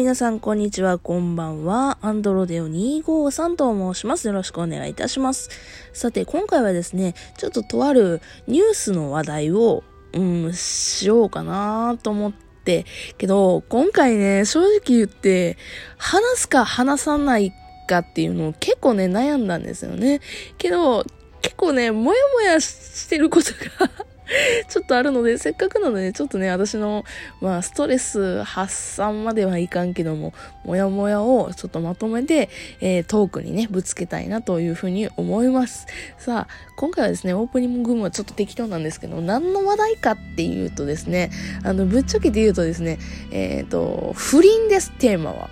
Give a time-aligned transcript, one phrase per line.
[0.00, 1.98] 皆さん、こんにちは、こんばんは。
[2.00, 4.28] アンドロデオ253と申します。
[4.28, 5.50] よろしくお願いいたします。
[5.92, 9.84] さて、今回はですね、ちょっととあるニュースの話題を、
[10.14, 12.86] うん、しようかなと思って、
[13.18, 15.58] けど、今回ね、正直言って、
[15.98, 17.52] 話すか話さない
[17.86, 20.22] かっていうのを結構ね、悩んだんですよね。
[20.56, 21.04] けど、
[21.42, 23.52] 結構ね、もやもやしてること
[23.86, 23.90] が
[24.68, 27.04] ちょっとあるので、せっかくなので、ちょっとね、私の、
[27.40, 30.32] まあ、ストレス発散まではいかんけども、
[30.64, 32.48] もやもやをちょっとまとめて、
[32.80, 35.86] えー、トークにね、ぶつけたいなというふうに思います。
[36.18, 41.30] さあ、今回はですね、オープニングはちょっと適当なんですけど、何の話題かっていうとですね、
[41.64, 42.98] あの、ぶっちゃけて言うとですね、
[43.32, 45.50] えっ、ー、と、不倫です、テーマは。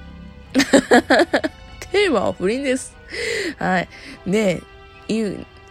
[1.91, 2.95] テーマは不倫です。
[3.59, 3.88] はい。
[4.27, 4.63] で、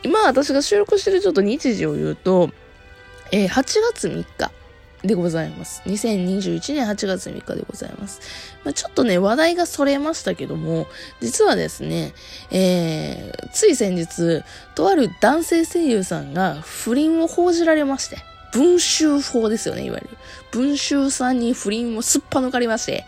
[0.03, 2.49] 今私が収録してるちょっと日時を言うと、
[3.31, 3.63] えー、8
[3.93, 4.51] 月3日
[5.03, 5.81] でございます。
[5.85, 8.21] 2021年8月3日でございます。
[8.63, 10.87] まあ、ちょっとね、話題がそれましたけども、
[11.21, 12.13] 実はですね、
[12.51, 14.43] えー、つい先日、
[14.75, 18.17] とある男性声優さんが不倫を報じられまして、
[18.57, 20.17] 文集法ですよね、いわゆる。
[20.49, 23.05] 文集さんに不倫をすっぱ抜かれまして。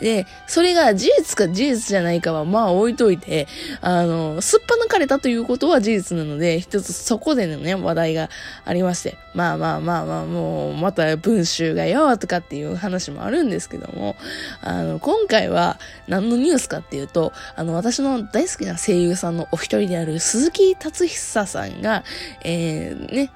[0.00, 3.46] で、それが事実か事実じゃないかはまあ置いといて、
[3.82, 8.30] あの、すっぱ抜かれたということは事実なので、一つそこでのね、話題が
[8.64, 9.18] ありまして。
[9.34, 14.16] まあまあまあまあ、もう、また文集がよ、とかっていう話もあるんですけども、
[14.62, 22.02] あの、今回は何のニュースかっていうと、あの、私の大好きな声優さんのお一人である鈴木達久さんが、
[22.42, 23.30] えー、ね、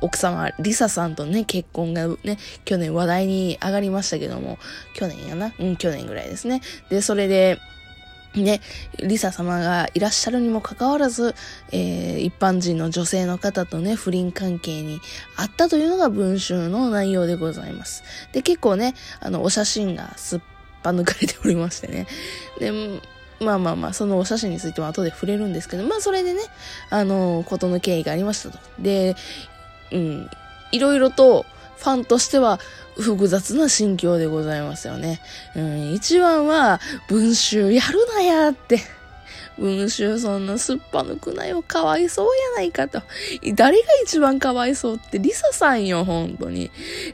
[0.00, 4.58] 奥様、リサさんとね、結婚がね、去年話題に上がりましたけども、
[4.94, 5.52] 去年やな？
[5.58, 6.60] うん、去年ぐらいですね。
[6.90, 7.58] で、それで、
[8.34, 8.60] ね、
[8.98, 11.34] リサ様がいらっしゃるにもかかわらず、
[11.72, 15.00] えー、一般人の女性の方とね、不倫関係に
[15.36, 18.04] あったというのが文集の内容でございます。
[18.32, 20.40] で、結構ね、あの、お写真がすっ
[20.82, 22.06] ぱ抜かれておりましてね。
[22.60, 22.70] で、
[23.40, 26.42] まあまあまあ、そのお写真については後で触れるんですけど、まあそれでね、
[26.90, 28.58] あの、ことの経緯がありましたと。
[28.78, 29.16] で、
[29.92, 30.30] うん、
[30.72, 31.44] いろいろと
[31.78, 32.58] ファンとしては
[32.96, 35.20] 複雑な心境でございますよね。
[35.54, 38.80] うん、一番は文集やるなやって。
[39.58, 43.02] 文集そんなすっぱ抜くなよ、かわいそうやないかと。
[43.54, 46.70] 誰が一番かわいそうってリサさんよ、本当に。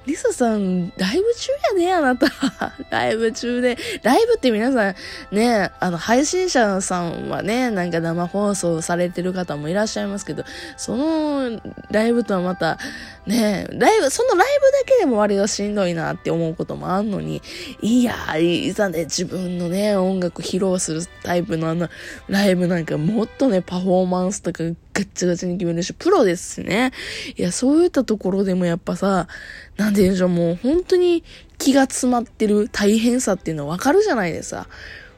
[0.07, 2.27] リサさん、ライブ中やね、あなた。
[2.91, 3.79] ライブ中で。
[4.03, 4.95] ライブって皆さん、
[5.35, 10.45] ね、あの、配信者さんはね、なんか生放送されてる方もいらっしゃいますけど、
[10.77, 12.79] そのライブとはまた、
[13.27, 17.41] ねライブ、そのライブだけでも割としんどいなって思うこともあんのに、
[17.81, 21.89] いや、いざね、自分のね、音楽披露するタイプのあの、
[22.35, 26.91] ライブなんかもっとね、パフォーマンスとかガッチガチに決めるし、プロですしね。
[27.37, 29.29] いや、そういったところでもやっぱさ、
[29.77, 31.23] なんて言うんでしょう、もう本当に
[31.59, 34.67] 気が詰まってる大変さっていうのはわかるじゃないですか。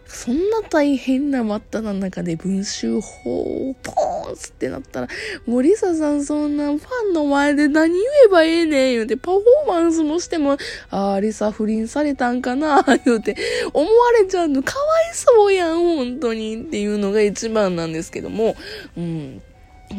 [0.07, 5.09] そんな大変な真っ只中で文集法をポーンってなったら、
[5.47, 6.79] 森佐さんそんなファ
[7.11, 10.57] ンの前で何言えばええねん言うて、パフォーマンスもしても、
[10.91, 13.37] ああ、リサ不倫されたんかな言うて、
[13.73, 18.57] 思われちゃうのかわいそうやん、本当にっていうのが一番なんですけども、
[18.97, 19.43] うん。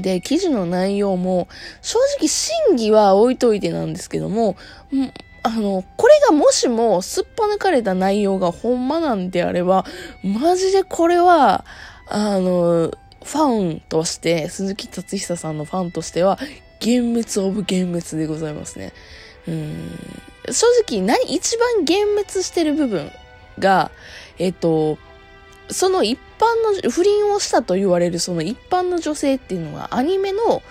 [0.02, 1.48] で、記事の内容も、
[1.82, 4.56] 正直真偽は置いといてなんですけども、
[4.92, 5.12] うん
[5.48, 9.86] あの、これがもしもすっぱ抜かれた内容がほんまなんであれば、
[10.24, 11.64] マジでこれは、
[12.08, 16.38] あの、ファンとして、鈴木達久さんのファンとしては、
[16.82, 17.00] 幻
[17.32, 18.92] 滅オブ幻滅でございますね。
[19.48, 20.00] うん。
[20.52, 23.10] 正直、何、一番幻滅してる部分
[23.58, 23.92] が、
[24.38, 24.98] えっと、
[25.70, 30.62] その一般の、不倫をしたと言われるその一般の女性っていうのがアニメの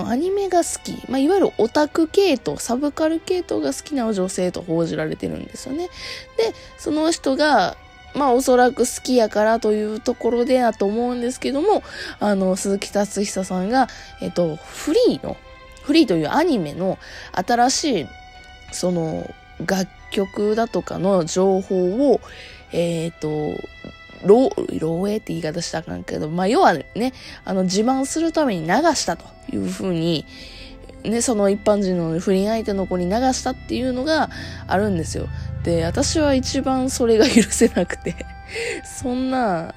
[0.00, 5.88] アニメが好き、まあ、いわゆるオタク系統、サブカル系統が好きな女性と報じられてるんですよね。
[6.36, 7.76] で、その人が、
[8.14, 11.82] まあおそらく好きやからというところでだと思うんですけども、
[12.20, 13.88] あの、鈴木達久さんが、
[14.20, 15.36] えっと、フリーの、
[15.82, 16.98] フリーというアニメの
[17.32, 18.06] 新しい、
[18.72, 19.30] その、
[19.66, 22.20] 楽曲だとかの情報を、
[22.72, 23.28] えっ、と、
[24.24, 27.12] 漏、漏洩って言い方したらあかんけど、まあ、要はね、
[27.44, 30.26] あの、自慢するために流したというふうに、
[31.04, 34.30] ね、その一般人の不倫相手の子に流したっていうのが
[34.66, 35.28] あるんですよ。
[35.64, 38.14] で、私は一番それが許せなくて
[38.84, 39.74] そんな、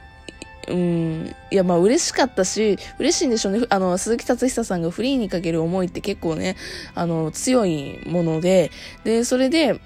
[0.68, 3.66] うん、いや、まあ嬉しかったし、嬉しいんでしょうね。
[3.70, 6.56] あの、鈴木達久さんがフリーにかける思いって結構ね、
[6.94, 8.72] あの、強いもので、
[9.04, 9.80] で、それで、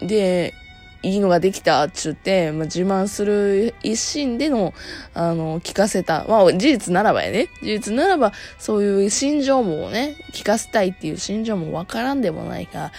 [0.00, 0.54] で、
[1.06, 4.74] いいのができたっちゅって、まあ、自慢する一心での、
[5.14, 6.24] あの、聞かせた。
[6.28, 7.48] まあ、事実ならばやね。
[7.62, 12.90] 事実ならば、そういう心情もね、聞かせたいっていう心情もわからんでもないが、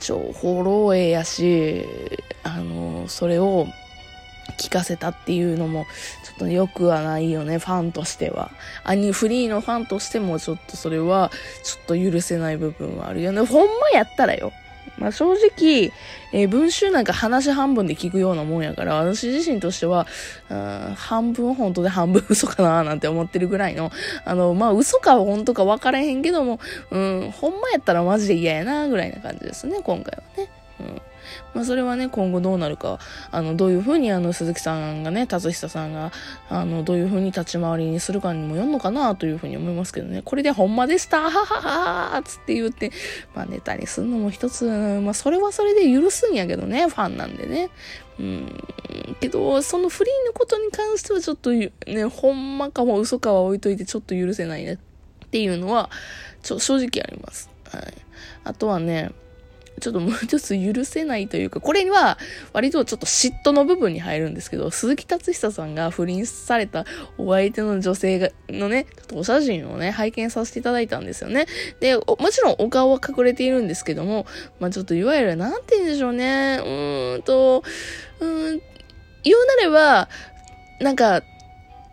[0.00, 1.84] 情報漏洩やし、
[2.44, 3.66] あの、それを、
[4.58, 5.84] 聞かせたっていうのも、
[6.24, 8.50] ちょっと良くはないよね、ファンとしては。
[8.84, 11.30] アニフリーのファンとしても、ちょっとそれは、
[11.62, 13.42] ちょっと許せない部分はあるよね。
[13.42, 14.52] ほんまやったらよ。
[14.98, 15.92] まあ、正直、
[16.32, 20.06] えー、文集なんか話半分で聞くようなもんやから、私自身としては、
[20.96, 23.90] 半分本当で半分嘘かななんて思ってるぐらいの、
[24.24, 26.60] あの、まあ、嘘か本当か分からへんけども、
[26.90, 30.48] うん、ほんまやったらマジで嫌やな、ぐらいな感じですね、今回はね。
[30.80, 31.13] うん
[31.54, 32.98] まあ、それはね、今後どうなるか、
[33.30, 36.12] あの、どういうふうにあの、鈴木さんがね、達久さんが、
[36.48, 40.22] あの、どういうふうに立ち回りにするかにもよるのかな、というふうに思いますけどね。
[40.24, 42.90] これでほんまでしたははははつって言って、
[43.34, 47.70] まあ、ネタにするのも一つ、まあ、それはそれで許すんやけどね、ファンなんでね。
[48.18, 48.62] うん、
[49.20, 51.70] けど、そのフリーのことに関してはちょっとね、
[52.10, 54.78] ほんまかも嘘かは置いといてちょっと許せないねっ
[55.30, 55.90] ていうのは、
[56.42, 57.50] ちょ、正直あります。
[57.70, 57.94] はい。
[58.44, 59.10] あとはね、
[59.80, 62.18] ちょっともうちょっと許せないというか、これには
[62.52, 66.84] 割とちょっと嫉妬の部分に入るんですけど、鈴木達久さんが不倫された
[67.18, 71.46] お相手の女性がのね、ちょっとお写真をね、拝見させていただいたんですよね。
[71.80, 74.26] で、もちろんお顔は隠れているんですけども、
[74.60, 77.64] まあちょっといわゆる、なんて言うんでしょうね、うーんと、
[78.20, 78.60] うーん、
[79.24, 80.08] 言うなれば、
[80.80, 81.22] なんか、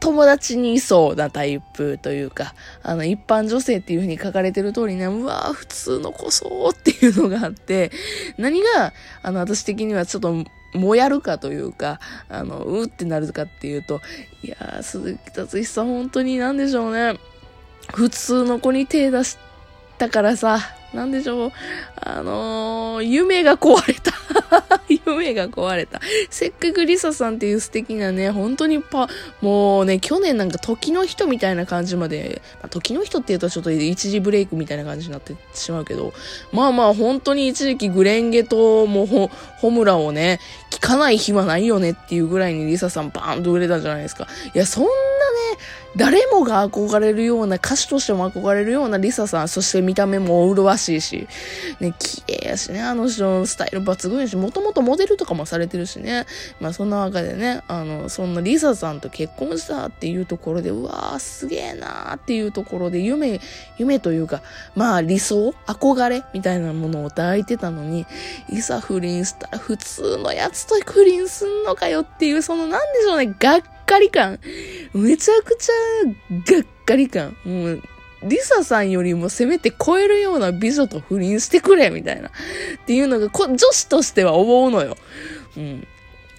[0.01, 7.91] 友達にいそうなタイプというか、あの、一般女性っていう風に書かれてる通りね、うわぁ、普通のこそうっていうのがあって、
[8.37, 10.43] 何が、あの、私的にはちょっと、
[10.73, 11.99] もやるかというか、
[12.29, 14.01] あの、うってなるかっていうと、
[14.41, 17.19] いやー、鈴木達久さん本当になんでしょうね。
[17.93, 19.37] 普通の子に手出し
[19.99, 20.59] たからさ、
[20.93, 21.51] なんでしょう。
[21.95, 24.11] あのー、夢が壊れた。
[24.89, 26.01] 夢が壊れた。
[26.29, 29.07] せっかくリサさんっていう素敵なね、本当にパ、
[29.39, 36.13] もうね、去年なんか時の人みたいな感じまで、まあ、時の人って言うとちょっと一時ブレイクみたいな感じになってしまうけど、
[36.51, 39.29] まあまあ本当に一時期グレンゲともうホ
[39.59, 40.39] ホムラをね、
[40.71, 44.27] 聞かない暇ないよねっていうぐらいにリサさんバーンと売れたじゃないですか。
[44.53, 44.89] いや、そんな、
[45.95, 51.27] 誰もが憧れるような、歌手としても憧れるようなリサさん、そして見た目も麗しいし、
[51.79, 56.25] ね、綺麗やしね、あの人、スタイル抜群やし、もともとモデルとかもされてるしね、
[56.59, 63.41] まあそんなわけでね、あの、そんなリサさんと結婚したっていうところで、うわーすげえなーっていうところで、夢、
[63.77, 64.41] 夢というか、
[64.75, 68.05] まあ理想憧れみたいなものを抱いてたのに、
[68.49, 73.61] いざ不倫したら普通のやつと不倫すんのかよっていう、そのなんでしょうね、がっ
[73.91, 74.39] かり感。
[74.93, 77.35] めちゃくちゃがっかり感。
[77.43, 77.81] もう、
[78.23, 82.29] リサさんよりもせめて超えるような美女と不倫してくれ、みたいな。
[82.29, 82.31] っ
[82.85, 84.95] ていうのがこ、女子としては思うのよ。
[85.57, 85.87] うん。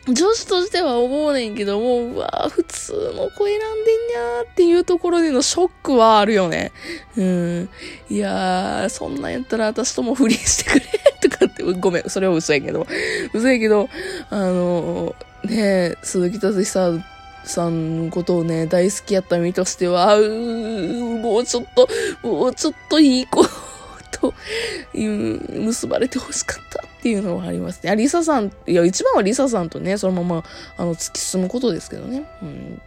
[0.08, 6.72] 女子としては思うねんけども、うわ普通の子選んでんにゃーっていうところでのショックはあるよね。
[7.16, 7.68] うん。
[8.08, 10.86] いやー、そんなんやったら私とも不倫してくれ
[11.20, 12.84] とかって、 ごめん、それは嘘やけど。
[13.32, 13.88] 嘘やけど、
[14.30, 15.48] あのー、
[15.90, 17.04] ね、鈴木達久さん
[17.44, 21.88] さんのことをね、大好きやった身としては、うー、もうちょっと、
[22.22, 23.44] もうちょっといい子
[24.10, 24.34] と、
[24.94, 27.90] 結ばれてほしかったっていうのはありますね。
[27.90, 30.44] あリサさん、いや、一番はリサさんとね、そのまま、
[30.76, 32.24] あの、突き進むことですけどね。
[32.42, 32.82] うん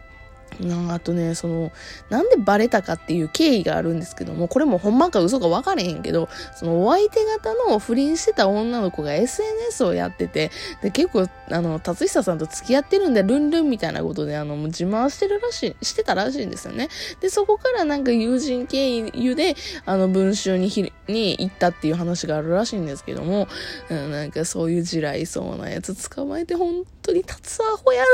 [0.90, 1.72] あとね、その、
[2.10, 10.50] なんでバレたかっていう経緯があるんですけども、これもほんまか嘘か分かれへんけど、そのお相手方の不倫してた女の子が SNS をやってて、
[10.82, 16.88] で、結構、あの、達久さんと付き合ってるんで、ルンルンみたいなことで、あの、自慢してるらしい、してたらしいんですよね。
[17.20, 23.48] で、そこからなんか友人経由で、あの、文集にひ、に行ったっていう話があるらしいんですけども、
[23.90, 28.06] うん、なんかそういう地雷そうなやつ捕まえて本当に立つアホやな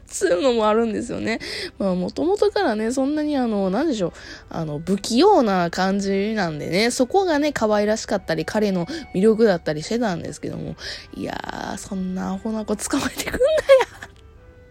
[0.00, 1.40] っつうのもあるんですよね。
[1.78, 4.12] まあまあ、もともとからね、そんなにあの、なんでしょう、
[4.50, 10.76] あの、不器用な感じなんでね、そこがね、可愛らしかったり、彼の魅力だったりしてたんですけども、
[11.14, 13.48] いやー、そんなアホな子捕まえてくんなや。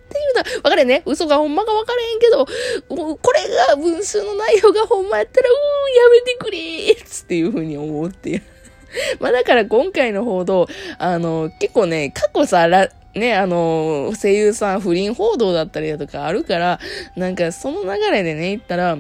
[0.08, 1.04] っていうのは、わかれね。
[1.06, 2.46] 嘘がほんまかわからへんけど、
[2.88, 5.56] これが文集の内容がほんまやったら、うー
[5.92, 8.42] ん、やめてくれーつっていう風に思って。
[9.20, 12.68] まあだから今回の報道、あの、結構ね、過去さ、
[13.18, 16.80] ね、あの、声優さん不倫報道だったりだとかあるから、
[17.16, 18.98] なんかその流れでね、行ったら、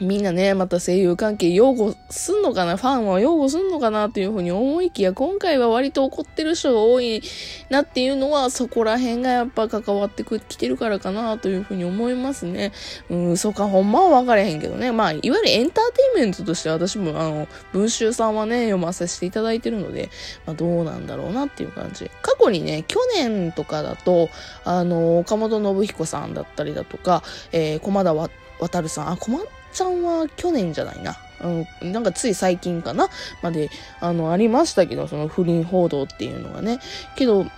[0.00, 7.22] みんなね、また声優関係擁護すんのかなファンは擁護すんのかなっていうふうに思いきや、今回は割と怒ってる人が多い
[7.70, 12.72] なっていうのは、そこら辺がやっぱ関わってきてるからかなというふうに思いますね。
[13.08, 14.92] うん、そうか、ほんまは分かれへんけどね。
[14.92, 20.10] まあ、いわゆるエンターテインメントとして私も、あの、文集さんはね、読ませていただいてるので、
[20.44, 22.10] まあ、どうなんだろうなっていう感じ。
[22.20, 24.28] 過去にね、去年とかだと、
[24.64, 27.22] あの、岡本信彦さんだったりだとか、
[27.52, 29.38] えー、駒田渡さん、あ、駒
[29.76, 31.16] ちゃんは去年じゃないな。
[31.40, 33.10] うん、なんかつい最近かな
[33.42, 33.68] まで、
[34.00, 36.80] あの、ありましたけど、その不倫報道っていうのがね。
[37.14, 37.50] けど、ま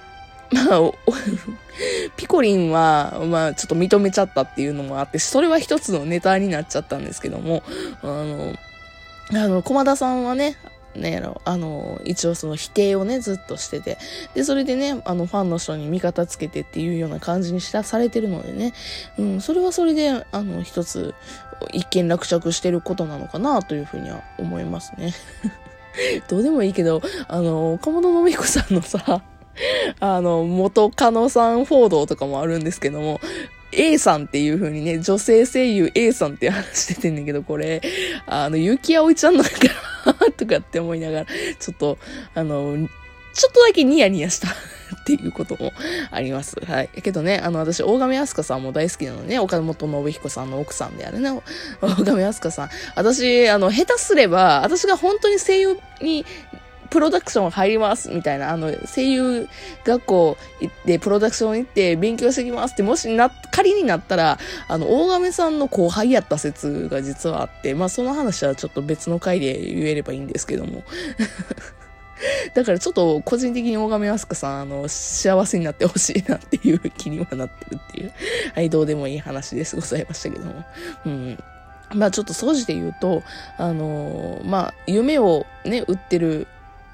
[0.77, 0.93] あ、
[2.17, 7.63] ピコリンは、まあ、ちょっと認めちゃったっていうのもあって、それは一つのネタになっちゃったんですけども、
[8.03, 8.55] あの、
[9.31, 10.57] あの、駒田さんはね、
[10.95, 13.99] ねやろ、あの、一応その否定をね、ずっとしてて。
[14.35, 18.73] で、それでね、あの、ファンの人に味方つけてっていうような感じにした、されてるのでね、
[19.19, 21.15] うん、それはそれで、あの、一つ、
[21.73, 25.15] 一見落着してることなのかなというふうには思いますね。
[26.29, 29.23] どうでもいいけど、あの、岡本信彦さんのさ、
[30.01, 33.21] あの、元カノさん報道とかもあるんですけども、
[33.73, 37.83] A さんっていう風にね、女性声優 A さんって話しててんねんけど、これ、
[38.27, 39.57] あの、ゆきあおいちゃんのかな
[40.37, 41.99] とかって思いながら、ちょっと、
[42.35, 42.89] あの、
[43.39, 44.49] ちょっとだけニヤニヤした
[45.01, 45.73] っていうことも
[46.11, 46.57] あります。
[46.67, 46.89] はい。
[47.03, 51.31] けどね、あの、私、大神飛鳥さんも大好きなのね、岡本信彦さんの奥さんであるね、
[51.81, 52.71] 大神飛鳥さん。
[52.97, 56.27] 私、あの、下手すれば、私が本当に声優に
[56.91, 59.49] プロダクション入りますみたいな、あの、声優
[59.85, 70.85] 学校行って、プロダクション行って勉強してきますって、もしな、仮になったら、あの、大亀さんの後輩やった説が実はあって、まあその話はちょっと別の回で言えればいいんですけども。
[72.55, 78.13] だからちょっと個人的に大亀飛鳥さん、あの、幸せになってほしいなっていう気にはなってるっていう、
[78.55, 80.65] はい、どうでもいい話ですございましたけども。
[81.07, 81.39] うん。
[81.95, 83.23] まあちょっと総じて言うと、
[83.57, 86.47] あのー、まあ夢をね、売ってる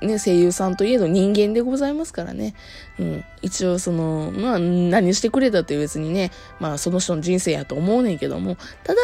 [0.05, 2.55] ね、声優さんといえど人間でございますからね。
[2.99, 3.25] うん。
[3.43, 6.31] 一応その、まあ何してくれたって別にね、
[6.61, 9.01] まあその人の人生やと思うねんけども、ただ、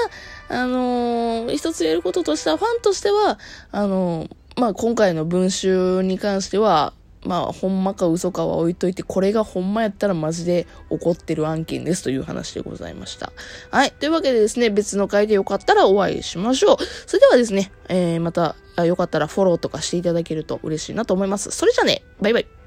[0.49, 3.39] あのー、一つ言えることとしては、ファンとしては、
[3.73, 6.93] あのー、まあ今回の文集に関しては、
[7.25, 13.33] まあ、ほんまか嘘かは置いといて、これがほんまやったらマジで怒ってる案件ですという話でございました。
[13.71, 13.93] はい。
[13.93, 16.77] というわけでですね、別の回でよかったらお会いしましょう。
[17.07, 21.51] それではですね、えー、また、よかったらフォローとかしていただけると嬉しいなと思います。
[21.51, 22.60] それじゃね、バイバイ。